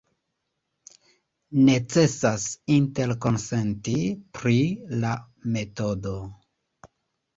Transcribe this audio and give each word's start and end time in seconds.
Necesas 1.67 2.47
interkonsenti 2.77 3.95
pri 4.39 4.57
la 5.05 5.13
metodo. 5.57 6.15